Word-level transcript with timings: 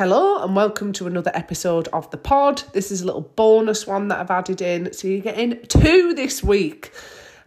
Hello 0.00 0.42
and 0.42 0.56
welcome 0.56 0.94
to 0.94 1.06
another 1.06 1.30
episode 1.34 1.86
of 1.88 2.10
the 2.10 2.16
pod. 2.16 2.62
This 2.72 2.90
is 2.90 3.02
a 3.02 3.04
little 3.04 3.20
bonus 3.20 3.86
one 3.86 4.08
that 4.08 4.18
I've 4.18 4.30
added 4.30 4.62
in. 4.62 4.94
So 4.94 5.06
you're 5.06 5.20
getting 5.20 5.60
two 5.66 6.14
this 6.14 6.42
week. 6.42 6.90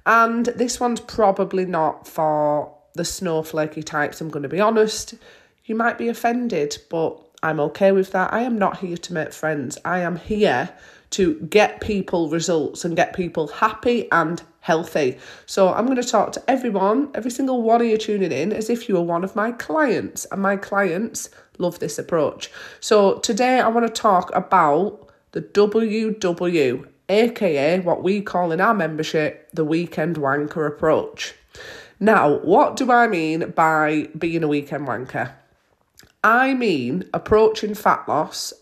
And 0.05 0.46
this 0.46 0.79
one's 0.79 1.00
probably 1.00 1.66
not 1.66 2.08
for 2.08 2.71
the 2.94 3.02
snowflakey 3.02 3.84
types, 3.84 4.21
I'm 4.21 4.30
going 4.30 4.44
to 4.44 4.50
be 4.50 4.59
honest. 4.59 5.16
You 5.66 5.73
might 5.73 5.98
be 5.98 6.09
offended, 6.09 6.77
but 6.91 7.20
I'm 7.41 7.59
okay 7.59 7.91
with 7.91 8.12
that. 8.12 8.31
I 8.31 8.41
am 8.41 8.59
not 8.59 8.77
here 8.77 8.98
to 8.98 9.13
make 9.13 9.34
friends. 9.34 9.80
I 9.84 10.02
am 10.02 10.17
here 10.17 10.70
to 11.14 11.36
get 11.41 11.82
people 11.82 12.30
results 12.30 12.84
and 12.84 12.95
get 12.95 13.13
people 13.13 13.48
happy 13.48 14.12
and 14.12 14.41
healthy. 14.62 15.18
So 15.45 15.73
I'm 15.73 15.86
going 15.86 16.02
to 16.02 16.07
talk 16.07 16.32
to 16.34 16.43
everyone, 16.50 17.09
every 17.13 17.32
single 17.32 17.62
one 17.62 17.82
of 17.82 17.88
you 17.88 17.98
tuning 17.98 18.32
in, 18.32 18.52
as 18.52 18.70
if 18.70 18.88
you 18.88 18.95
were 18.95 19.02
one 19.02 19.23
of 19.23 19.36
my 19.36 19.52
clients. 19.52 20.26
And 20.31 20.41
my 20.41 20.58
clients 20.58 21.30
love 21.58 21.80
this 21.80 21.99
approach. 21.99 22.49
So 22.80 23.20
today 23.20 23.59
I 23.59 23.67
want 23.67 23.86
to 23.88 24.02
talk 24.02 24.34
about 24.34 25.09
the 25.34 25.41
WW, 25.41 26.88
aka 27.09 27.80
what 27.80 28.03
we 28.03 28.22
call 28.22 28.52
in 28.52 28.61
our 28.61 28.73
membership 28.73 29.50
the 29.53 29.66
weekend 29.66 30.16
wanker 30.16 30.67
approach. 30.67 31.34
Now, 32.00 32.38
what 32.39 32.75
do 32.75 32.91
I 32.91 33.08
mean 33.08 33.52
by 33.52 34.09
being 34.17 34.44
a 34.44 34.48
weekend 34.48 34.88
wanker? 34.88 35.34
I 36.23 36.53
mean 36.53 37.09
approaching 37.14 37.75
fat 37.75 38.08
loss 38.08 38.53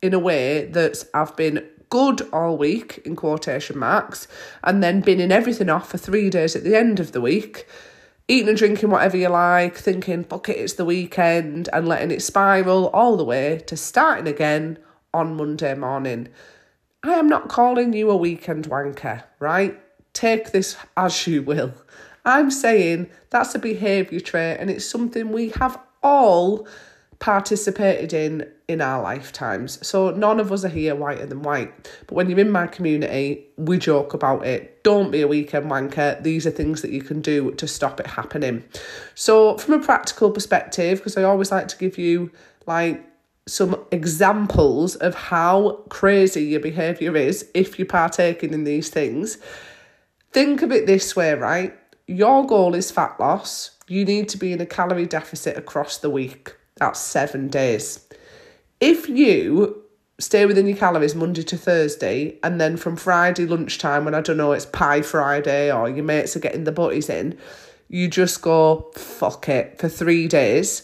in 0.00 0.14
a 0.14 0.18
way 0.18 0.66
that 0.66 1.04
I've 1.14 1.36
been 1.36 1.64
good 1.92 2.22
all 2.32 2.56
week, 2.56 3.02
in 3.04 3.14
quotation 3.14 3.78
marks, 3.78 4.26
and 4.64 4.82
then 4.82 5.02
binning 5.02 5.30
everything 5.30 5.68
off 5.68 5.90
for 5.90 5.98
three 5.98 6.30
days 6.30 6.56
at 6.56 6.64
the 6.64 6.74
end 6.74 6.98
of 6.98 7.12
the 7.12 7.20
week, 7.20 7.68
eating 8.26 8.48
and 8.48 8.56
drinking 8.56 8.88
whatever 8.88 9.18
you 9.18 9.28
like, 9.28 9.76
thinking, 9.76 10.24
fuck 10.24 10.48
it, 10.48 10.56
it's 10.56 10.72
the 10.72 10.86
weekend, 10.86 11.68
and 11.70 11.86
letting 11.86 12.10
it 12.10 12.22
spiral 12.22 12.88
all 12.94 13.18
the 13.18 13.24
way 13.24 13.62
to 13.66 13.76
starting 13.76 14.26
again 14.26 14.78
on 15.12 15.36
Monday 15.36 15.74
morning. 15.74 16.28
I 17.02 17.12
am 17.12 17.28
not 17.28 17.50
calling 17.50 17.92
you 17.92 18.08
a 18.08 18.16
weekend 18.16 18.70
wanker, 18.70 19.24
right? 19.38 19.78
Take 20.14 20.52
this 20.52 20.78
as 20.96 21.26
you 21.26 21.42
will. 21.42 21.74
I'm 22.24 22.50
saying 22.50 23.10
that's 23.28 23.54
a 23.54 23.58
behaviour 23.58 24.20
trait 24.20 24.56
and 24.58 24.70
it's 24.70 24.88
something 24.88 25.30
we 25.30 25.50
have 25.60 25.78
all 26.02 26.66
participated 27.22 28.12
in 28.12 28.44
in 28.66 28.80
our 28.80 29.00
lifetimes. 29.00 29.86
So 29.86 30.10
none 30.10 30.40
of 30.40 30.50
us 30.50 30.64
are 30.64 30.68
here 30.68 30.96
whiter 30.96 31.24
than 31.24 31.42
white. 31.42 31.72
But 32.08 32.16
when 32.16 32.28
you're 32.28 32.40
in 32.40 32.50
my 32.50 32.66
community, 32.66 33.46
we 33.56 33.78
joke 33.78 34.12
about 34.12 34.44
it. 34.44 34.82
Don't 34.82 35.12
be 35.12 35.20
a 35.20 35.28
weekend 35.28 35.70
wanker. 35.70 36.20
These 36.20 36.48
are 36.48 36.50
things 36.50 36.82
that 36.82 36.90
you 36.90 37.00
can 37.00 37.20
do 37.20 37.52
to 37.52 37.68
stop 37.68 38.00
it 38.00 38.08
happening. 38.08 38.64
So 39.14 39.56
from 39.58 39.74
a 39.74 39.84
practical 39.84 40.32
perspective, 40.32 40.98
because 40.98 41.16
I 41.16 41.22
always 41.22 41.52
like 41.52 41.68
to 41.68 41.78
give 41.78 41.96
you 41.96 42.32
like 42.66 43.06
some 43.46 43.76
examples 43.92 44.96
of 44.96 45.14
how 45.14 45.84
crazy 45.90 46.42
your 46.42 46.60
behaviour 46.60 47.16
is 47.16 47.48
if 47.54 47.78
you're 47.78 47.86
partaking 47.86 48.52
in 48.52 48.64
these 48.64 48.90
things. 48.90 49.38
Think 50.32 50.62
of 50.62 50.72
it 50.72 50.86
this 50.86 51.14
way, 51.14 51.34
right? 51.34 51.72
Your 52.08 52.44
goal 52.44 52.74
is 52.74 52.90
fat 52.90 53.14
loss. 53.20 53.78
You 53.86 54.04
need 54.04 54.28
to 54.30 54.38
be 54.38 54.52
in 54.52 54.60
a 54.60 54.66
calorie 54.66 55.06
deficit 55.06 55.56
across 55.56 55.98
the 55.98 56.10
week. 56.10 56.56
That's 56.82 56.98
seven 56.98 57.46
days. 57.46 58.08
If 58.80 59.08
you 59.08 59.84
stay 60.18 60.46
within 60.46 60.66
your 60.66 60.76
calories 60.76 61.14
Monday 61.14 61.44
to 61.44 61.56
Thursday, 61.56 62.40
and 62.42 62.60
then 62.60 62.76
from 62.76 62.96
Friday 62.96 63.46
lunchtime, 63.46 64.04
when 64.04 64.16
I 64.16 64.20
don't 64.20 64.36
know, 64.36 64.50
it's 64.50 64.66
Pie 64.66 65.02
Friday 65.02 65.70
or 65.70 65.88
your 65.88 66.04
mates 66.04 66.34
are 66.34 66.40
getting 66.40 66.64
the 66.64 66.72
butties 66.72 67.08
in, 67.08 67.38
you 67.88 68.08
just 68.08 68.42
go, 68.42 68.90
fuck 68.96 69.48
it, 69.48 69.78
for 69.78 69.88
three 69.88 70.26
days. 70.26 70.82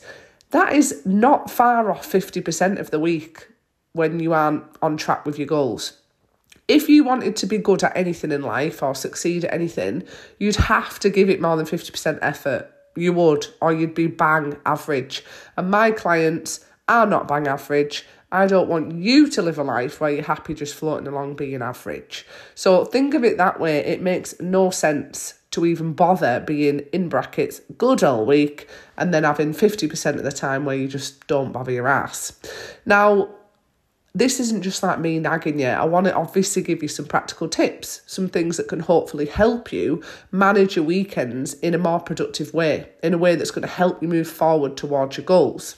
That 0.50 0.72
is 0.72 1.04
not 1.04 1.50
far 1.50 1.90
off 1.90 2.06
50% 2.08 2.78
of 2.78 2.92
the 2.92 3.00
week 3.00 3.48
when 3.92 4.20
you 4.20 4.32
aren't 4.32 4.62
on 4.80 4.98
track 4.98 5.26
with 5.26 5.36
your 5.36 5.48
goals. 5.48 5.98
If 6.68 6.88
you 6.88 7.02
wanted 7.02 7.34
to 7.34 7.46
be 7.46 7.58
good 7.58 7.82
at 7.82 7.96
anything 7.96 8.30
in 8.30 8.42
life 8.42 8.84
or 8.84 8.94
succeed 8.94 9.46
at 9.46 9.52
anything, 9.52 10.04
you'd 10.38 10.54
have 10.54 11.00
to 11.00 11.10
give 11.10 11.28
it 11.28 11.40
more 11.40 11.56
than 11.56 11.66
50% 11.66 12.20
effort 12.22 12.72
you 12.98 13.12
would, 13.12 13.46
or 13.60 13.72
you'd 13.72 13.94
be 13.94 14.06
bang 14.06 14.56
average. 14.66 15.24
And 15.56 15.70
my 15.70 15.90
clients 15.90 16.64
are 16.88 17.06
not 17.06 17.28
bang 17.28 17.46
average. 17.46 18.04
I 18.30 18.46
don't 18.46 18.68
want 18.68 18.92
you 18.92 19.28
to 19.30 19.42
live 19.42 19.58
a 19.58 19.62
life 19.62 20.00
where 20.00 20.10
you're 20.10 20.22
happy 20.22 20.52
just 20.52 20.74
floating 20.74 21.06
along 21.06 21.36
being 21.36 21.62
average. 21.62 22.26
So 22.54 22.84
think 22.84 23.14
of 23.14 23.24
it 23.24 23.38
that 23.38 23.58
way. 23.58 23.78
It 23.78 24.02
makes 24.02 24.38
no 24.40 24.70
sense 24.70 25.34
to 25.50 25.64
even 25.64 25.94
bother 25.94 26.40
being 26.46 26.80
in 26.92 27.08
brackets 27.08 27.60
good 27.78 28.04
all 28.04 28.26
week 28.26 28.68
and 28.98 29.14
then 29.14 29.24
having 29.24 29.54
50% 29.54 30.16
of 30.16 30.22
the 30.22 30.32
time 30.32 30.66
where 30.66 30.76
you 30.76 30.88
just 30.88 31.26
don't 31.26 31.52
bother 31.52 31.72
your 31.72 31.88
ass. 31.88 32.38
Now, 32.84 33.30
this 34.18 34.40
isn't 34.40 34.62
just 34.62 34.82
like 34.82 34.98
me 34.98 35.20
nagging 35.20 35.60
you. 35.60 35.68
I 35.68 35.84
want 35.84 36.06
to 36.06 36.14
obviously 36.14 36.60
give 36.60 36.82
you 36.82 36.88
some 36.88 37.06
practical 37.06 37.48
tips, 37.48 38.00
some 38.06 38.28
things 38.28 38.56
that 38.56 38.66
can 38.66 38.80
hopefully 38.80 39.26
help 39.26 39.72
you 39.72 40.02
manage 40.32 40.74
your 40.74 40.84
weekends 40.84 41.54
in 41.54 41.72
a 41.72 41.78
more 41.78 42.00
productive 42.00 42.52
way, 42.52 42.88
in 43.00 43.14
a 43.14 43.18
way 43.18 43.36
that's 43.36 43.52
going 43.52 43.62
to 43.62 43.68
help 43.68 44.02
you 44.02 44.08
move 44.08 44.28
forward 44.28 44.76
towards 44.76 45.16
your 45.16 45.24
goals. 45.24 45.76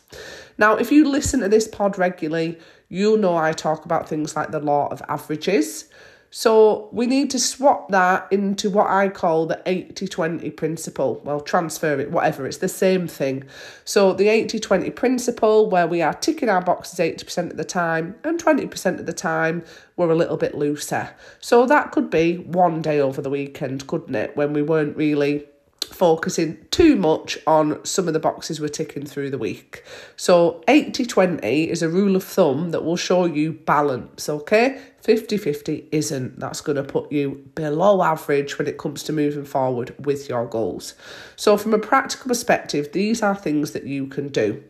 Now, 0.56 0.77
if 0.77 0.91
you 0.91 1.06
listen 1.06 1.41
to 1.41 1.49
this 1.51 1.69
pod 1.69 1.99
regularly, 1.99 2.59
you'll 2.89 3.19
know 3.19 3.37
I 3.37 3.53
talk 3.53 3.84
about 3.84 4.09
things 4.09 4.34
like 4.34 4.53
the 4.53 4.61
law 4.61 4.89
of 4.89 5.03
averages. 5.07 5.91
So 6.33 6.89
we 6.93 7.07
need 7.07 7.29
to 7.31 7.41
swap 7.41 7.91
that 7.91 8.29
into 8.31 8.71
what 8.71 8.87
I 8.87 9.09
call 9.09 9.47
the 9.47 9.61
80 9.67 10.07
20 10.07 10.51
principle. 10.51 11.21
Well, 11.25 11.41
transfer 11.41 11.99
it, 11.99 12.13
whatever, 12.13 12.47
it's 12.47 12.59
the 12.59 12.69
same 12.69 13.09
thing. 13.09 13.45
So 13.85 14.13
the 14.13 14.29
80 14.29 14.61
20 14.61 14.91
principle, 14.91 15.69
where 15.69 15.89
we 15.89 16.03
are 16.03 16.15
ticking 16.15 16.49
our 16.49 16.63
boxes 16.63 17.01
80% 17.01 17.51
of 17.51 17.57
the 17.57 17.65
time 17.65 18.15
and 18.23 18.43
20% 18.43 19.01
of 19.01 19.07
the 19.07 19.13
time 19.13 19.65
we're 19.97 20.11
a 20.11 20.15
little 20.15 20.37
bit 20.37 20.55
looser. 20.55 21.11
So 21.41 21.67
that 21.67 21.91
could 21.91 22.11
be 22.11 22.39
one 22.39 22.81
day 22.81 23.01
over 23.01 23.21
the 23.21 23.31
weekend, 23.31 23.89
couldn't 23.89 24.15
it, 24.15 24.37
when 24.37 24.53
we 24.53 24.63
weren't 24.63 24.97
really 24.97 25.47
focusing 25.85 26.59
too 26.71 26.97
much 26.97 27.39
on 27.47 27.85
some 27.85 28.07
of 28.07 28.15
the 28.15 28.21
boxes 28.21 28.61
we're 28.61 28.69
ticking 28.69 29.05
through 29.05 29.31
the 29.31 29.39
week. 29.39 29.83
So 30.17 30.63
80 30.69 31.05
20 31.07 31.71
is 31.71 31.83
a 31.83 31.89
rule 31.89 32.17
of 32.17 32.25
thumb 32.25 32.71
that 32.71 32.85
will 32.85 32.97
show 32.97 33.25
you 33.25 33.53
balance, 33.53 34.29
okay? 34.29 34.81
50 35.03 35.37
50 35.39 35.89
isn't. 35.91 36.39
That's 36.39 36.61
going 36.61 36.77
to 36.77 36.85
put 36.85 37.11
you 37.11 37.51
below 37.55 38.03
average 38.03 38.59
when 38.59 38.69
it 38.69 38.79
comes 38.79 39.03
to 39.05 39.13
moving 39.13 39.45
forward 39.45 39.95
with 40.05 40.29
your 40.29 40.47
goals. 40.47 40.95
So, 41.37 41.57
from 41.57 41.75
a 41.75 41.79
practical 41.79 42.29
perspective, 42.29 42.93
these 42.93 43.23
are 43.23 43.35
things 43.35 43.73
that 43.73 43.85
you 43.85 44.07
can 44.07 44.29
do. 44.29 44.63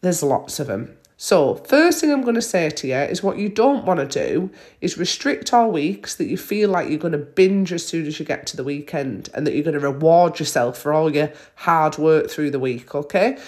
There's 0.00 0.22
lots 0.22 0.60
of 0.60 0.66
them. 0.66 0.96
So, 1.18 1.54
first 1.54 2.00
thing 2.00 2.12
I'm 2.12 2.20
going 2.20 2.34
to 2.34 2.42
say 2.42 2.68
to 2.68 2.86
you 2.86 2.94
is 2.96 3.22
what 3.22 3.38
you 3.38 3.48
don't 3.48 3.86
want 3.86 4.00
to 4.00 4.24
do 4.24 4.50
is 4.82 4.98
restrict 4.98 5.54
all 5.54 5.70
weeks 5.70 6.14
that 6.16 6.26
you 6.26 6.36
feel 6.36 6.68
like 6.68 6.90
you're 6.90 6.98
going 6.98 7.12
to 7.12 7.18
binge 7.18 7.72
as 7.72 7.86
soon 7.86 8.06
as 8.06 8.18
you 8.18 8.26
get 8.26 8.46
to 8.48 8.56
the 8.56 8.64
weekend 8.64 9.30
and 9.32 9.46
that 9.46 9.54
you're 9.54 9.64
going 9.64 9.80
to 9.80 9.80
reward 9.80 10.38
yourself 10.38 10.76
for 10.76 10.92
all 10.92 11.14
your 11.14 11.32
hard 11.54 11.96
work 11.96 12.28
through 12.28 12.50
the 12.50 12.58
week, 12.58 12.94
okay? 12.94 13.38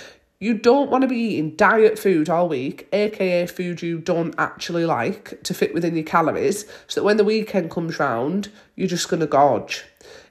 You 0.40 0.54
don't 0.54 0.88
want 0.88 1.02
to 1.02 1.08
be 1.08 1.16
eating 1.16 1.56
diet 1.56 1.98
food 1.98 2.30
all 2.30 2.48
week, 2.48 2.86
aka 2.92 3.44
food 3.46 3.82
you 3.82 3.98
don't 3.98 4.36
actually 4.38 4.86
like, 4.86 5.42
to 5.42 5.52
fit 5.52 5.74
within 5.74 5.96
your 5.96 6.04
calories, 6.04 6.64
so 6.86 7.00
that 7.00 7.04
when 7.04 7.16
the 7.16 7.24
weekend 7.24 7.72
comes 7.72 7.98
round, 7.98 8.48
you're 8.76 8.86
just 8.86 9.08
going 9.08 9.18
to 9.18 9.26
gorge. 9.26 9.84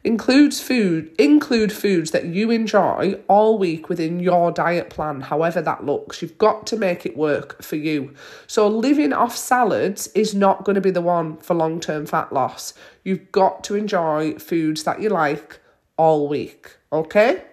Includes 0.06 0.62
food, 0.62 1.14
include 1.20 1.74
foods 1.74 2.12
that 2.12 2.24
you 2.24 2.52
enjoy 2.52 3.20
all 3.28 3.58
week 3.58 3.90
within 3.90 4.22
your 4.22 4.50
diet 4.50 4.90
plan, 4.90 5.20
however 5.20 5.62
that 5.62 5.86
looks. 5.86 6.22
You've 6.22 6.38
got 6.38 6.66
to 6.68 6.78
make 6.78 7.06
it 7.06 7.18
work 7.18 7.62
for 7.62 7.76
you. 7.76 8.14
So 8.48 8.66
living 8.70 9.12
off 9.12 9.36
salads 9.36 10.08
is 10.16 10.34
not 10.34 10.64
going 10.64 10.76
to 10.76 10.82
be 10.82 10.92
the 10.92 11.02
one 11.02 11.36
for 11.38 11.54
long-term 11.54 12.06
fat 12.06 12.32
loss. 12.32 12.74
You've 13.04 13.30
got 13.34 13.62
to 13.66 13.76
enjoy 13.76 14.36
foods 14.36 14.86
that 14.86 15.02
you 15.02 15.10
like 15.10 15.60
all 15.98 16.30
week, 16.30 16.78
okay? 16.94 17.44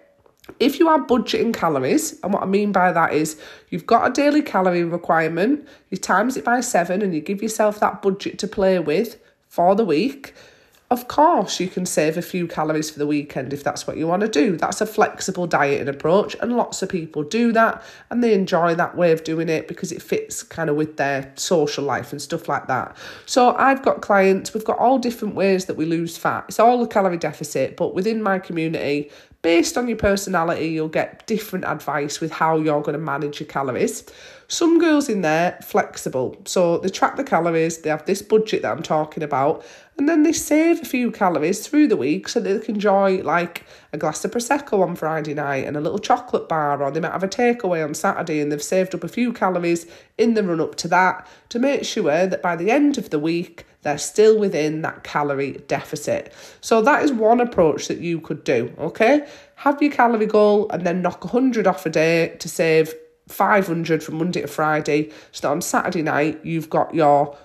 If 0.59 0.79
you 0.79 0.87
are 0.87 0.99
budgeting 0.99 1.53
calories, 1.53 2.19
and 2.21 2.31
what 2.33 2.43
I 2.43 2.45
mean 2.45 2.71
by 2.71 2.91
that 2.91 3.13
is 3.13 3.39
you've 3.69 3.87
got 3.87 4.07
a 4.07 4.13
daily 4.13 4.41
calorie 4.41 4.83
requirement, 4.83 5.67
you 5.89 5.97
times 5.97 6.37
it 6.37 6.45
by 6.45 6.61
seven 6.61 7.01
and 7.01 7.13
you 7.15 7.21
give 7.21 7.41
yourself 7.41 7.79
that 7.79 8.01
budget 8.01 8.37
to 8.39 8.47
play 8.47 8.77
with 8.79 9.17
for 9.49 9.75
the 9.75 9.85
week, 9.85 10.33
of 10.91 11.07
course, 11.07 11.59
you 11.59 11.67
can 11.67 11.87
save 11.87 12.15
a 12.15 12.21
few 12.21 12.47
calories 12.47 12.91
for 12.91 12.99
the 12.99 13.07
weekend 13.07 13.53
if 13.53 13.63
that's 13.63 13.87
what 13.87 13.97
you 13.97 14.05
want 14.05 14.21
to 14.21 14.27
do. 14.27 14.55
That's 14.55 14.81
a 14.81 14.85
flexible 14.85 15.47
dieting 15.47 15.87
approach, 15.87 16.35
and 16.39 16.55
lots 16.55 16.83
of 16.83 16.89
people 16.89 17.23
do 17.23 17.51
that 17.53 17.83
and 18.11 18.23
they 18.23 18.35
enjoy 18.35 18.75
that 18.75 18.95
way 18.95 19.11
of 19.11 19.23
doing 19.23 19.49
it 19.49 19.67
because 19.67 19.91
it 19.91 20.01
fits 20.01 20.43
kind 20.43 20.69
of 20.69 20.75
with 20.75 20.97
their 20.97 21.33
social 21.35 21.83
life 21.83 22.11
and 22.11 22.21
stuff 22.21 22.47
like 22.47 22.67
that. 22.67 22.95
So, 23.25 23.55
I've 23.55 23.81
got 23.81 24.01
clients, 24.01 24.53
we've 24.53 24.63
got 24.63 24.77
all 24.77 24.99
different 24.99 25.33
ways 25.33 25.65
that 25.65 25.75
we 25.75 25.85
lose 25.85 26.17
fat. 26.17 26.45
It's 26.49 26.59
all 26.59 26.83
a 26.83 26.87
calorie 26.87 27.17
deficit, 27.17 27.77
but 27.77 27.95
within 27.95 28.21
my 28.21 28.37
community, 28.37 29.09
based 29.45 29.77
on 29.77 29.87
your 29.87 29.95
personality, 29.95 30.69
you'll 30.69 30.87
get 30.87 31.27
different 31.27 31.65
advice 31.65 32.19
with 32.19 32.31
how 32.31 32.57
you're 32.57 32.81
going 32.81 32.97
to 32.97 32.97
manage 32.97 33.39
your 33.39 33.45
calories. 33.45 34.03
Some 34.47 34.79
girls 34.79 35.07
in 35.07 35.21
there 35.21 35.59
flexible, 35.61 36.35
so 36.45 36.79
they 36.79 36.89
track 36.89 37.15
the 37.15 37.23
calories, 37.23 37.77
they 37.77 37.91
have 37.91 38.07
this 38.07 38.23
budget 38.23 38.63
that 38.63 38.71
I'm 38.71 38.81
talking 38.81 39.21
about, 39.21 39.63
and 39.99 40.09
then 40.09 40.23
they 40.23 40.31
save 40.31 40.81
a 40.81 40.85
few 40.85 41.11
calories 41.11 41.67
through 41.67 41.89
the 41.89 41.95
week 41.95 42.27
so 42.27 42.39
they 42.39 42.57
can 42.57 42.73
enjoy 42.73 43.21
like 43.21 43.65
a 43.93 43.99
glass 43.99 44.25
of 44.25 44.31
prosecco 44.31 44.81
on 44.81 44.95
Friday 44.95 45.35
night 45.35 45.65
and 45.65 45.77
a 45.77 45.81
little 45.81 45.99
chocolate 45.99 46.49
bar, 46.49 46.81
or 46.81 46.89
they 46.89 46.99
might 46.99 47.11
have 47.11 47.23
a 47.23 47.27
takeaway 47.27 47.85
on 47.85 47.93
Saturday 47.93 48.39
and 48.39 48.51
they've 48.51 48.63
saved 48.63 48.95
up 48.95 49.03
a 49.03 49.07
few 49.07 49.31
calories 49.31 49.85
in 50.17 50.33
the 50.33 50.41
run 50.41 50.59
up 50.59 50.73
to 50.73 50.87
that 50.87 51.27
to 51.49 51.59
make 51.59 51.85
sure 51.85 52.25
that 52.25 52.41
by 52.41 52.55
the 52.55 52.71
end 52.71 52.97
of 52.97 53.11
the 53.11 53.19
week 53.19 53.63
they're 53.85 53.99
still 53.99 54.37
within 54.39 54.81
that 54.81 55.03
calorie 55.03 55.63
deficit. 55.67 56.33
So 56.59 56.81
that 56.81 57.03
is 57.03 57.13
one 57.13 57.39
approach 57.39 57.87
that 57.87 57.99
you 57.99 58.19
could 58.19 58.43
do, 58.43 58.73
okay? 58.79 59.27
Have 59.57 59.79
your 59.79 59.91
calorie 59.91 60.25
goal 60.25 60.67
and 60.71 60.83
then 60.83 61.03
knock 61.03 61.23
100 61.23 61.67
off 61.67 61.85
a 61.85 61.91
day 61.91 62.35
to 62.39 62.49
save 62.49 62.95
500 63.29 64.03
from 64.03 64.17
Monday 64.17 64.41
to 64.41 64.47
Friday. 64.47 65.11
So 65.31 65.41
that 65.41 65.51
on 65.51 65.61
Saturday 65.61 66.01
night, 66.01 66.43
you've 66.43 66.67
got 66.67 66.95
your 66.95 67.37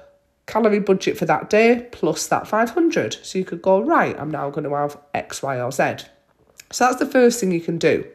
calorie 0.46 0.80
budget 0.80 1.18
for 1.18 1.26
that 1.26 1.50
day 1.50 1.86
plus 1.92 2.26
that 2.28 2.48
500. 2.48 3.18
So 3.22 3.38
you 3.38 3.44
could 3.44 3.60
go, 3.60 3.82
right, 3.82 4.18
I'm 4.18 4.30
now 4.30 4.48
going 4.48 4.64
to 4.64 4.74
have 4.74 4.96
X, 5.12 5.42
Y, 5.42 5.60
or 5.60 5.70
Z. 5.70 6.06
So 6.72 6.86
that's 6.86 7.00
the 7.00 7.06
first 7.06 7.38
thing 7.38 7.52
you 7.52 7.60
can 7.60 7.76
do. 7.76 8.06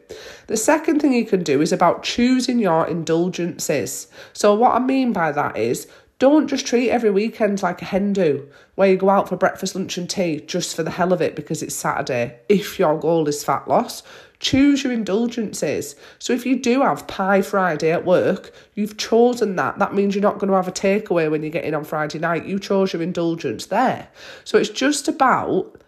The 0.47 0.57
second 0.57 0.99
thing 0.99 1.13
you 1.13 1.25
can 1.25 1.43
do 1.43 1.61
is 1.61 1.71
about 1.71 2.01
choosing 2.01 2.57
your 2.57 2.87
indulgences. 2.87 4.07
So, 4.33 4.55
what 4.55 4.71
I 4.71 4.79
mean 4.79 5.11
by 5.11 5.33
that 5.33 5.57
is 5.57 5.87
don't 6.17 6.47
just 6.47 6.65
treat 6.65 6.89
every 6.89 7.11
weekend 7.11 7.61
like 7.61 7.81
a 7.81 7.85
hen 7.85 8.13
do, 8.13 8.47
where 8.75 8.89
you 8.89 8.97
go 8.97 9.09
out 9.09 9.27
for 9.27 9.35
breakfast, 9.35 9.75
lunch, 9.75 9.97
and 9.97 10.09
tea 10.09 10.39
just 10.39 10.75
for 10.75 10.83
the 10.83 10.91
hell 10.91 11.11
of 11.11 11.21
it 11.21 11.35
because 11.35 11.61
it's 11.61 11.75
Saturday. 11.75 12.39
If 12.47 12.79
your 12.79 12.97
goal 12.97 13.27
is 13.27 13.43
fat 13.43 13.67
loss, 13.67 14.01
choose 14.39 14.83
your 14.83 14.93
indulgences. 14.93 15.95
So 16.19 16.31
if 16.31 16.45
you 16.45 16.57
do 16.57 16.81
have 16.81 17.07
Pie 17.07 17.41
Friday 17.41 17.91
at 17.91 18.05
work, 18.05 18.53
you've 18.75 18.97
chosen 18.97 19.57
that. 19.57 19.79
That 19.79 19.93
means 19.93 20.15
you're 20.15 20.21
not 20.21 20.39
going 20.39 20.49
to 20.49 20.55
have 20.55 20.67
a 20.67 20.71
takeaway 20.71 21.29
when 21.29 21.43
you 21.43 21.49
get 21.49 21.65
in 21.65 21.75
on 21.75 21.83
Friday 21.83 22.19
night. 22.19 22.45
You 22.45 22.59
chose 22.59 22.93
your 22.93 23.01
indulgence 23.01 23.65
there. 23.65 24.07
So 24.45 24.57
it's 24.57 24.69
just 24.69 25.07
about 25.07 25.81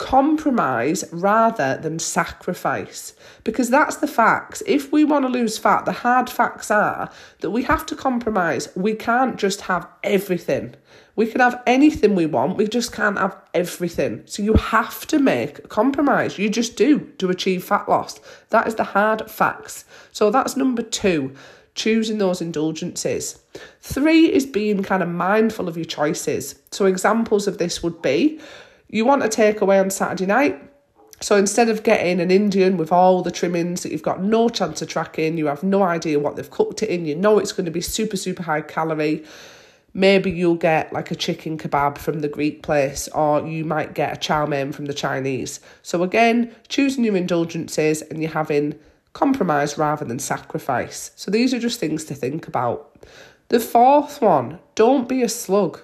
compromise 0.00 1.04
rather 1.12 1.76
than 1.76 1.98
sacrifice 1.98 3.12
because 3.44 3.68
that's 3.68 3.96
the 3.96 4.06
facts. 4.06 4.62
If 4.66 4.90
we 4.90 5.04
want 5.04 5.26
to 5.26 5.28
lose 5.28 5.58
fat, 5.58 5.84
the 5.84 5.92
hard 5.92 6.30
facts 6.30 6.70
are 6.70 7.10
that 7.40 7.50
we 7.50 7.64
have 7.64 7.84
to 7.84 7.94
compromise. 7.94 8.74
We 8.74 8.94
can't 8.94 9.36
just 9.36 9.60
have 9.62 9.86
everything. 10.02 10.74
We 11.16 11.26
can 11.26 11.42
have 11.42 11.62
anything 11.66 12.14
we 12.14 12.24
want, 12.24 12.56
we 12.56 12.66
just 12.66 12.92
can't 12.92 13.18
have 13.18 13.36
everything. 13.52 14.22
So 14.24 14.42
you 14.42 14.54
have 14.54 15.06
to 15.08 15.18
make 15.18 15.58
a 15.58 15.68
compromise. 15.68 16.38
You 16.38 16.48
just 16.48 16.76
do 16.76 17.00
to 17.18 17.28
achieve 17.28 17.62
fat 17.62 17.86
loss. 17.86 18.18
That 18.48 18.66
is 18.66 18.76
the 18.76 18.84
hard 18.84 19.30
facts. 19.30 19.84
So 20.12 20.30
that's 20.30 20.56
number 20.56 20.82
two 20.82 21.34
choosing 21.74 22.18
those 22.18 22.40
indulgences. 22.40 23.38
Three 23.82 24.32
is 24.32 24.46
being 24.46 24.82
kind 24.82 25.02
of 25.02 25.10
mindful 25.10 25.68
of 25.68 25.76
your 25.76 25.84
choices. 25.84 26.58
So, 26.72 26.86
examples 26.86 27.46
of 27.46 27.58
this 27.58 27.82
would 27.82 28.02
be 28.02 28.40
you 28.90 29.04
want 29.04 29.22
a 29.22 29.28
takeaway 29.28 29.80
on 29.80 29.88
Saturday 29.90 30.26
night. 30.26 30.60
So 31.22 31.36
instead 31.36 31.68
of 31.68 31.82
getting 31.82 32.18
an 32.18 32.30
Indian 32.30 32.76
with 32.76 32.90
all 32.90 33.22
the 33.22 33.30
trimmings 33.30 33.82
that 33.82 33.92
you've 33.92 34.02
got 34.02 34.22
no 34.22 34.48
chance 34.48 34.82
of 34.82 34.88
tracking, 34.88 35.36
you 35.36 35.46
have 35.46 35.62
no 35.62 35.82
idea 35.82 36.18
what 36.18 36.36
they've 36.36 36.50
cooked 36.50 36.82
it 36.82 36.88
in, 36.88 37.04
you 37.04 37.14
know 37.14 37.38
it's 37.38 37.52
going 37.52 37.66
to 37.66 37.70
be 37.70 37.82
super, 37.82 38.16
super 38.16 38.42
high 38.42 38.62
calorie. 38.62 39.24
Maybe 39.92 40.30
you'll 40.30 40.54
get 40.54 40.92
like 40.92 41.10
a 41.10 41.14
chicken 41.14 41.58
kebab 41.58 41.98
from 41.98 42.20
the 42.20 42.28
Greek 42.28 42.62
place, 42.62 43.06
or 43.08 43.46
you 43.46 43.64
might 43.64 43.94
get 43.94 44.12
a 44.14 44.16
chow 44.16 44.46
mein 44.46 44.72
from 44.72 44.86
the 44.86 44.94
Chinese. 44.94 45.60
So 45.82 46.02
again, 46.02 46.54
choosing 46.68 47.04
your 47.04 47.16
indulgences 47.16 48.00
and 48.02 48.20
you're 48.22 48.30
having 48.30 48.78
compromise 49.12 49.76
rather 49.76 50.04
than 50.04 50.20
sacrifice. 50.20 51.10
So 51.16 51.30
these 51.30 51.52
are 51.52 51.58
just 51.58 51.80
things 51.80 52.04
to 52.04 52.14
think 52.14 52.48
about. 52.48 53.04
The 53.48 53.60
fourth 53.60 54.22
one, 54.22 54.60
don't 54.74 55.08
be 55.08 55.22
a 55.22 55.28
slug. 55.28 55.80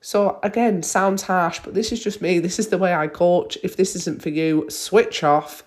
So 0.00 0.38
again, 0.42 0.82
sounds 0.82 1.22
harsh, 1.22 1.60
but 1.62 1.74
this 1.74 1.92
is 1.92 2.02
just 2.02 2.22
me. 2.22 2.38
This 2.38 2.58
is 2.58 2.68
the 2.68 2.78
way 2.78 2.94
I 2.94 3.06
coach. 3.06 3.58
If 3.62 3.76
this 3.76 3.94
isn't 3.96 4.22
for 4.22 4.30
you, 4.30 4.68
switch 4.70 5.22
off. 5.22 5.62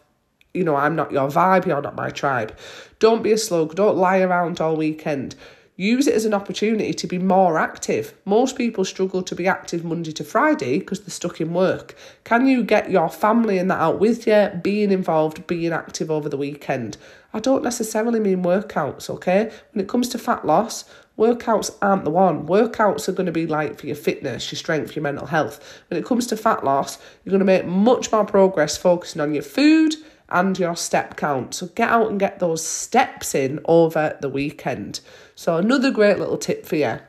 You 0.53 0.63
know, 0.63 0.75
I'm 0.75 0.95
not 0.95 1.11
your 1.11 1.29
vibe, 1.29 1.65
you're 1.65 1.81
not 1.81 1.95
my 1.95 2.09
tribe. 2.09 2.57
Don't 2.99 3.23
be 3.23 3.31
a 3.31 3.37
slug, 3.37 3.75
don't 3.75 3.97
lie 3.97 4.19
around 4.19 4.61
all 4.61 4.75
weekend. 4.75 5.35
Use 5.75 6.05
it 6.05 6.13
as 6.13 6.25
an 6.25 6.35
opportunity 6.35 6.93
to 6.93 7.07
be 7.07 7.17
more 7.17 7.57
active. 7.57 8.13
Most 8.25 8.55
people 8.55 8.85
struggle 8.85 9.23
to 9.23 9.35
be 9.35 9.47
active 9.47 9.83
Monday 9.83 10.11
to 10.11 10.23
Friday 10.23 10.77
because 10.77 10.99
they're 10.99 11.09
stuck 11.09 11.41
in 11.41 11.51
work. 11.51 11.95
Can 12.23 12.45
you 12.45 12.63
get 12.63 12.91
your 12.91 13.09
family 13.09 13.57
and 13.57 13.71
that 13.71 13.79
out 13.79 13.99
with 13.99 14.27
you, 14.27 14.51
being 14.61 14.91
involved, 14.91 15.47
being 15.47 15.73
active 15.73 16.11
over 16.11 16.29
the 16.29 16.37
weekend? 16.37 16.97
I 17.33 17.39
don't 17.39 17.63
necessarily 17.63 18.19
mean 18.19 18.43
workouts, 18.43 19.09
okay? 19.09 19.51
When 19.71 19.83
it 19.83 19.89
comes 19.89 20.09
to 20.09 20.19
fat 20.19 20.45
loss, 20.45 20.85
Workouts 21.17 21.75
aren't 21.81 22.05
the 22.05 22.09
one. 22.09 22.47
Workouts 22.47 23.07
are 23.07 23.11
going 23.13 23.27
to 23.27 23.31
be 23.31 23.45
like 23.45 23.79
for 23.79 23.85
your 23.85 23.95
fitness, 23.95 24.51
your 24.51 24.57
strength, 24.57 24.95
your 24.95 25.03
mental 25.03 25.27
health. 25.27 25.83
When 25.89 25.99
it 25.99 26.05
comes 26.05 26.25
to 26.27 26.37
fat 26.37 26.63
loss, 26.63 26.97
you're 27.23 27.31
going 27.31 27.39
to 27.39 27.45
make 27.45 27.65
much 27.65 28.11
more 28.11 28.25
progress 28.25 28.77
focusing 28.77 29.21
on 29.21 29.33
your 29.33 29.43
food 29.43 29.93
and 30.29 30.57
your 30.57 30.75
step 30.75 31.15
count. 31.15 31.53
So 31.53 31.67
get 31.67 31.89
out 31.89 32.09
and 32.09 32.19
get 32.19 32.39
those 32.39 32.65
steps 32.65 33.35
in 33.35 33.59
over 33.65 34.17
the 34.21 34.29
weekend. 34.29 35.01
So, 35.35 35.57
another 35.57 35.91
great 35.91 36.17
little 36.17 36.37
tip 36.37 36.65
for 36.65 36.75
you. 36.75 36.99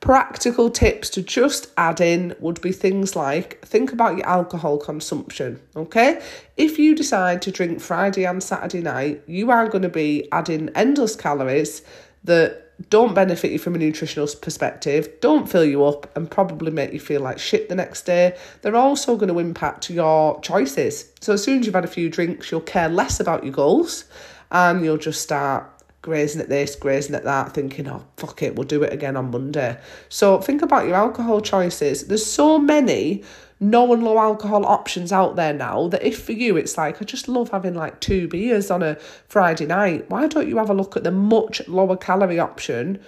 Practical 0.00 0.70
tips 0.70 1.10
to 1.10 1.22
just 1.22 1.72
add 1.76 2.00
in 2.00 2.36
would 2.38 2.60
be 2.60 2.70
things 2.70 3.16
like 3.16 3.60
think 3.64 3.92
about 3.92 4.16
your 4.16 4.26
alcohol 4.26 4.78
consumption. 4.78 5.60
Okay, 5.74 6.22
if 6.56 6.78
you 6.78 6.94
decide 6.94 7.42
to 7.42 7.50
drink 7.50 7.80
Friday 7.80 8.24
and 8.24 8.42
Saturday 8.42 8.80
night, 8.80 9.22
you 9.26 9.50
are 9.50 9.68
going 9.68 9.82
to 9.82 9.88
be 9.88 10.28
adding 10.30 10.70
endless 10.76 11.16
calories 11.16 11.82
that 12.22 12.67
don't 12.90 13.14
benefit 13.14 13.50
you 13.50 13.58
from 13.58 13.74
a 13.74 13.78
nutritional 13.78 14.28
perspective, 14.40 15.08
don't 15.20 15.50
fill 15.50 15.64
you 15.64 15.84
up, 15.84 16.14
and 16.16 16.30
probably 16.30 16.70
make 16.70 16.92
you 16.92 17.00
feel 17.00 17.20
like 17.20 17.38
shit 17.38 17.68
the 17.68 17.74
next 17.74 18.02
day. 18.02 18.36
They're 18.62 18.76
also 18.76 19.16
going 19.16 19.32
to 19.32 19.38
impact 19.40 19.90
your 19.90 20.40
choices. 20.40 21.12
So, 21.20 21.32
as 21.32 21.42
soon 21.42 21.60
as 21.60 21.66
you've 21.66 21.74
had 21.74 21.84
a 21.84 21.88
few 21.88 22.08
drinks, 22.08 22.50
you'll 22.50 22.60
care 22.60 22.88
less 22.88 23.18
about 23.18 23.44
your 23.44 23.52
goals 23.52 24.04
and 24.50 24.84
you'll 24.84 24.96
just 24.96 25.20
start 25.20 25.66
grazing 26.02 26.40
at 26.40 26.48
this, 26.48 26.76
grazing 26.76 27.16
at 27.16 27.24
that, 27.24 27.52
thinking, 27.52 27.88
oh, 27.88 28.04
fuck 28.16 28.42
it, 28.42 28.54
we'll 28.54 28.66
do 28.66 28.82
it 28.82 28.92
again 28.92 29.16
on 29.16 29.30
Monday. 29.32 29.76
So, 30.08 30.40
think 30.40 30.62
about 30.62 30.86
your 30.86 30.94
alcohol 30.94 31.40
choices. 31.40 32.06
There's 32.06 32.24
so 32.24 32.58
many 32.58 33.24
no 33.60 33.92
and 33.92 34.04
low 34.04 34.18
alcohol 34.18 34.64
options 34.64 35.12
out 35.12 35.36
there 35.36 35.52
now 35.52 35.88
that 35.88 36.04
if 36.04 36.22
for 36.22 36.32
you 36.32 36.56
it's 36.56 36.78
like 36.78 37.02
I 37.02 37.04
just 37.04 37.28
love 37.28 37.50
having 37.50 37.74
like 37.74 38.00
two 38.00 38.28
beers 38.28 38.70
on 38.70 38.82
a 38.82 38.96
Friday 39.26 39.66
night, 39.66 40.08
why 40.10 40.26
don't 40.26 40.48
you 40.48 40.58
have 40.58 40.70
a 40.70 40.74
look 40.74 40.96
at 40.96 41.04
the 41.04 41.10
much 41.10 41.66
lower 41.68 41.96
calorie 41.96 42.38
option, 42.38 43.00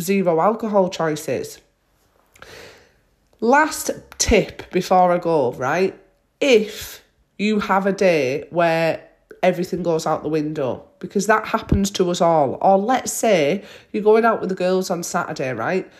zero 0.00 0.40
alcohol 0.40 0.88
choices? 0.88 1.60
Last 3.40 3.90
tip 4.18 4.70
before 4.70 5.12
I 5.12 5.18
go, 5.18 5.52
right? 5.52 5.98
If 6.40 7.04
you 7.38 7.60
have 7.60 7.86
a 7.86 7.92
day 7.92 8.46
where 8.50 9.08
everything 9.42 9.82
goes 9.82 10.06
out 10.06 10.22
the 10.22 10.28
window, 10.28 10.88
because 11.00 11.26
that 11.26 11.46
happens 11.46 11.90
to 11.92 12.10
us 12.10 12.20
all, 12.20 12.58
or 12.60 12.78
let's 12.78 13.12
say 13.12 13.64
you're 13.92 14.02
going 14.02 14.24
out 14.24 14.40
with 14.40 14.48
the 14.48 14.54
girls 14.54 14.90
on 14.90 15.02
Saturday, 15.02 15.52
right? 15.52 15.90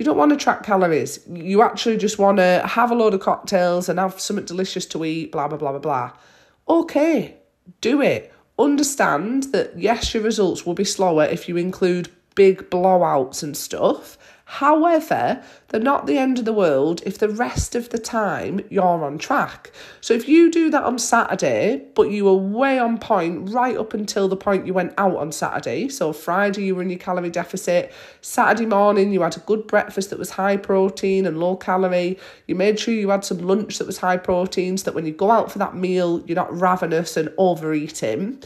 You 0.00 0.06
don't 0.06 0.16
want 0.16 0.30
to 0.30 0.36
track 0.38 0.62
calories. 0.62 1.20
You 1.30 1.60
actually 1.60 1.98
just 1.98 2.18
want 2.18 2.38
to 2.38 2.62
have 2.64 2.90
a 2.90 2.94
load 2.94 3.12
of 3.12 3.20
cocktails 3.20 3.86
and 3.86 3.98
have 3.98 4.18
something 4.18 4.46
delicious 4.46 4.86
to 4.86 5.04
eat, 5.04 5.30
blah, 5.30 5.46
blah, 5.46 5.58
blah, 5.58 5.72
blah, 5.72 5.78
blah. 5.78 6.12
Okay, 6.70 7.36
do 7.82 8.00
it. 8.00 8.32
Understand 8.58 9.52
that 9.52 9.78
yes, 9.78 10.14
your 10.14 10.22
results 10.22 10.64
will 10.64 10.72
be 10.72 10.84
slower 10.84 11.24
if 11.24 11.50
you 11.50 11.58
include 11.58 12.08
big 12.34 12.70
blowouts 12.70 13.42
and 13.42 13.54
stuff. 13.54 14.16
However, 14.50 15.40
they're 15.68 15.80
not 15.80 16.08
the 16.08 16.18
end 16.18 16.40
of 16.40 16.44
the 16.44 16.52
world 16.52 17.02
if 17.06 17.18
the 17.18 17.28
rest 17.28 17.76
of 17.76 17.90
the 17.90 17.98
time 17.98 18.60
you're 18.68 18.82
on 18.82 19.16
track. 19.16 19.70
So 20.00 20.12
if 20.12 20.28
you 20.28 20.50
do 20.50 20.70
that 20.70 20.82
on 20.82 20.98
Saturday, 20.98 21.84
but 21.94 22.10
you 22.10 22.24
were 22.24 22.34
way 22.34 22.76
on 22.76 22.98
point 22.98 23.48
right 23.50 23.76
up 23.76 23.94
until 23.94 24.26
the 24.26 24.36
point 24.36 24.66
you 24.66 24.74
went 24.74 24.92
out 24.98 25.14
on 25.14 25.30
Saturday, 25.30 25.88
so 25.88 26.12
Friday 26.12 26.64
you 26.64 26.74
were 26.74 26.82
in 26.82 26.90
your 26.90 26.98
calorie 26.98 27.30
deficit, 27.30 27.92
Saturday 28.22 28.66
morning 28.66 29.12
you 29.12 29.22
had 29.22 29.36
a 29.36 29.40
good 29.40 29.68
breakfast 29.68 30.10
that 30.10 30.18
was 30.18 30.30
high 30.30 30.56
protein 30.56 31.26
and 31.26 31.38
low 31.38 31.54
calorie, 31.54 32.18
you 32.48 32.56
made 32.56 32.80
sure 32.80 32.92
you 32.92 33.10
had 33.10 33.24
some 33.24 33.38
lunch 33.38 33.78
that 33.78 33.86
was 33.86 33.98
high 33.98 34.16
protein 34.16 34.76
so 34.76 34.84
that 34.86 34.96
when 34.96 35.06
you 35.06 35.12
go 35.12 35.30
out 35.30 35.52
for 35.52 35.60
that 35.60 35.76
meal, 35.76 36.24
you're 36.26 36.34
not 36.34 36.60
ravenous 36.60 37.16
and 37.16 37.32
overeating 37.38 38.42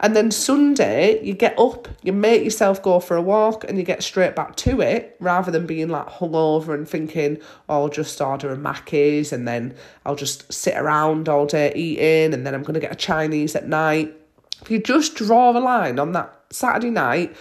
and 0.00 0.14
then 0.14 0.30
Sunday, 0.30 1.22
you 1.24 1.34
get 1.34 1.58
up, 1.58 1.88
you 2.02 2.12
make 2.12 2.44
yourself 2.44 2.82
go 2.82 3.00
for 3.00 3.16
a 3.16 3.22
walk, 3.22 3.64
and 3.64 3.76
you 3.76 3.84
get 3.84 4.02
straight 4.02 4.36
back 4.36 4.54
to 4.56 4.80
it 4.80 5.16
rather 5.18 5.50
than 5.50 5.66
being 5.66 5.88
like 5.88 6.06
hungover 6.06 6.72
and 6.72 6.88
thinking, 6.88 7.38
oh, 7.68 7.82
I'll 7.82 7.88
just 7.88 8.20
order 8.20 8.52
a 8.52 8.56
Mackey's 8.56 9.32
and 9.32 9.48
then 9.48 9.74
I'll 10.06 10.16
just 10.16 10.52
sit 10.52 10.76
around 10.76 11.28
all 11.28 11.46
day 11.46 11.72
eating 11.74 12.32
and 12.32 12.46
then 12.46 12.54
I'm 12.54 12.62
going 12.62 12.74
to 12.74 12.80
get 12.80 12.92
a 12.92 12.96
Chinese 12.96 13.56
at 13.56 13.66
night. 13.66 14.14
If 14.62 14.70
you 14.70 14.80
just 14.80 15.16
draw 15.16 15.50
a 15.50 15.58
line 15.58 15.98
on 15.98 16.12
that 16.12 16.32
Saturday 16.50 16.90
night, 16.90 17.34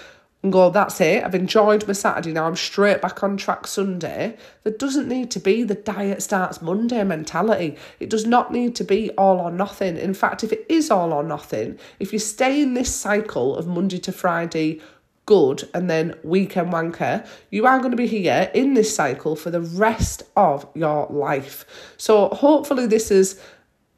and 0.47 0.53
go, 0.53 0.69
that's 0.69 1.01
it, 1.01 1.23
I've 1.23 1.35
enjoyed 1.35 1.85
my 1.85 1.93
Saturday, 1.93 2.31
now 2.31 2.47
I'm 2.47 2.55
straight 2.55 3.01
back 3.01 3.21
on 3.21 3.35
track 3.35 3.67
Sunday. 3.67 4.37
There 4.63 4.73
doesn't 4.73 5.09
need 5.09 5.29
to 5.31 5.39
be 5.41 5.63
the 5.63 5.75
diet 5.75 6.23
starts 6.23 6.61
Monday 6.61 7.03
mentality. 7.03 7.75
It 7.99 8.09
does 8.09 8.25
not 8.25 8.53
need 8.53 8.73
to 8.77 8.85
be 8.85 9.11
all 9.11 9.39
or 9.39 9.51
nothing. 9.51 9.97
In 9.97 10.13
fact, 10.13 10.45
if 10.45 10.53
it 10.53 10.65
is 10.69 10.89
all 10.89 11.11
or 11.11 11.21
nothing, 11.23 11.77
if 11.99 12.13
you 12.13 12.19
stay 12.19 12.61
in 12.61 12.75
this 12.75 12.95
cycle 12.95 13.57
of 13.57 13.67
Monday 13.67 13.97
to 13.99 14.11
Friday, 14.13 14.81
good, 15.25 15.67
and 15.73 15.89
then 15.89 16.15
weekend 16.23 16.71
wanker, 16.71 17.27
you 17.51 17.65
are 17.65 17.79
going 17.79 17.91
to 17.91 17.97
be 17.97 18.07
here 18.07 18.49
in 18.53 18.73
this 18.73 18.95
cycle 18.95 19.35
for 19.35 19.51
the 19.51 19.59
rest 19.59 20.23
of 20.37 20.65
your 20.73 21.07
life. 21.09 21.65
So 21.97 22.29
hopefully, 22.29 22.87
this 22.87 23.11
is 23.11 23.41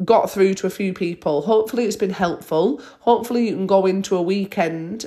got 0.04 0.32
through 0.32 0.56
to 0.56 0.66
a 0.66 0.72
few 0.72 0.94
people. 0.94 1.44
Hopefully, 1.44 1.86
it's 1.86 1.96
been 1.96 2.10
helpful. 2.10 2.82
Hopefully, 3.02 3.50
you 3.50 3.56
can 3.56 3.68
go 3.68 3.86
into 3.86 4.16
a 4.18 4.22
weekend 4.22 5.06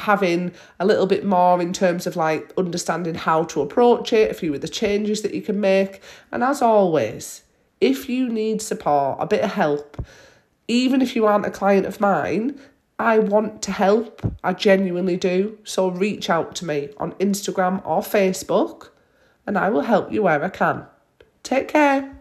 having 0.00 0.52
a 0.78 0.86
little 0.86 1.06
bit 1.06 1.24
more 1.24 1.60
in 1.60 1.72
terms 1.72 2.06
of 2.06 2.16
like 2.16 2.52
understanding 2.56 3.14
how 3.14 3.44
to 3.44 3.62
approach 3.62 4.12
it, 4.12 4.30
a 4.30 4.34
few 4.34 4.54
of 4.54 4.60
the 4.60 4.68
changes 4.68 5.22
that 5.22 5.34
you 5.34 5.42
can 5.42 5.60
make. 5.60 6.02
And 6.32 6.42
as 6.42 6.62
always, 6.62 7.42
if 7.80 8.08
you 8.08 8.28
need 8.28 8.60
support, 8.60 9.18
a 9.20 9.26
bit 9.26 9.42
of 9.42 9.52
help, 9.52 10.04
even 10.68 11.02
if 11.02 11.16
you 11.16 11.26
aren't 11.26 11.46
a 11.46 11.50
client 11.50 11.86
of 11.86 12.00
mine, 12.00 12.58
I 12.98 13.18
want 13.18 13.62
to 13.62 13.72
help. 13.72 14.20
I 14.44 14.52
genuinely 14.52 15.16
do. 15.16 15.58
So 15.64 15.88
reach 15.88 16.28
out 16.28 16.54
to 16.56 16.66
me 16.66 16.90
on 16.98 17.12
Instagram 17.12 17.80
or 17.86 18.02
Facebook 18.02 18.90
and 19.46 19.56
I 19.56 19.70
will 19.70 19.80
help 19.80 20.12
you 20.12 20.22
where 20.22 20.44
I 20.44 20.50
can. 20.50 20.86
Take 21.42 21.68
care. 21.68 22.19